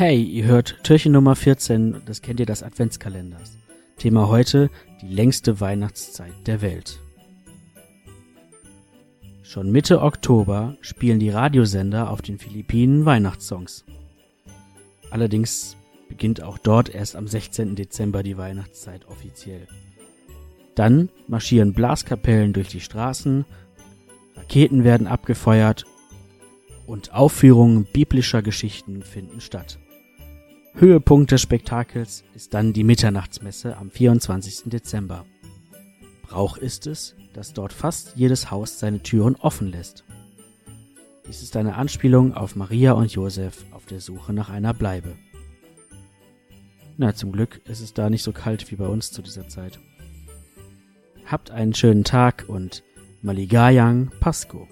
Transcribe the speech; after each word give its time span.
Hey, 0.00 0.22
ihr 0.22 0.44
hört 0.44 0.82
Türchen 0.82 1.12
Nummer 1.12 1.36
14, 1.36 2.00
das 2.06 2.22
kennt 2.22 2.40
ihr 2.40 2.46
des 2.46 2.62
Adventskalenders. 2.62 3.58
Thema 3.98 4.28
heute, 4.28 4.70
die 5.02 5.14
längste 5.14 5.60
Weihnachtszeit 5.60 6.32
der 6.46 6.62
Welt. 6.62 7.02
Schon 9.42 9.70
Mitte 9.70 10.00
Oktober 10.00 10.78
spielen 10.80 11.18
die 11.18 11.28
Radiosender 11.28 12.08
auf 12.08 12.22
den 12.22 12.38
Philippinen 12.38 13.04
Weihnachtssongs. 13.04 13.84
Allerdings 15.10 15.76
beginnt 16.08 16.42
auch 16.42 16.56
dort 16.56 16.88
erst 16.94 17.14
am 17.14 17.28
16. 17.28 17.76
Dezember 17.76 18.22
die 18.22 18.38
Weihnachtszeit 18.38 19.06
offiziell. 19.06 19.68
Dann 20.74 21.10
marschieren 21.28 21.74
Blaskapellen 21.74 22.54
durch 22.54 22.68
die 22.68 22.80
Straßen, 22.80 23.44
Raketen 24.34 24.82
werden 24.82 25.06
abgefeuert 25.06 25.84
und 26.86 27.12
Aufführungen 27.12 27.84
biblischer 27.92 28.40
Geschichten 28.40 29.02
finden 29.02 29.42
statt. 29.42 29.78
Höhepunkt 30.74 31.32
des 31.32 31.42
Spektakels 31.42 32.24
ist 32.34 32.54
dann 32.54 32.72
die 32.72 32.84
Mitternachtsmesse 32.84 33.76
am 33.76 33.90
24. 33.90 34.70
Dezember. 34.70 35.26
Brauch 36.22 36.56
ist 36.56 36.86
es, 36.86 37.16
dass 37.34 37.52
dort 37.52 37.72
fast 37.72 38.16
jedes 38.16 38.50
Haus 38.50 38.78
seine 38.78 39.02
Türen 39.02 39.36
offen 39.36 39.70
lässt. 39.70 40.04
Dies 41.26 41.42
ist 41.42 41.56
eine 41.56 41.74
Anspielung 41.74 42.34
auf 42.34 42.56
Maria 42.56 42.92
und 42.92 43.12
Josef 43.12 43.64
auf 43.72 43.84
der 43.86 44.00
Suche 44.00 44.32
nach 44.32 44.48
einer 44.48 44.72
Bleibe. 44.72 45.16
Na, 46.96 47.14
zum 47.14 47.32
Glück 47.32 47.60
ist 47.64 47.80
es 47.80 47.92
da 47.92 48.08
nicht 48.08 48.22
so 48.22 48.32
kalt 48.32 48.70
wie 48.70 48.76
bei 48.76 48.86
uns 48.86 49.10
zu 49.10 49.22
dieser 49.22 49.48
Zeit. 49.48 49.80
Habt 51.26 51.50
einen 51.50 51.74
schönen 51.74 52.04
Tag 52.04 52.44
und 52.48 52.84
Maligayang 53.22 54.10
Pasco. 54.20 54.66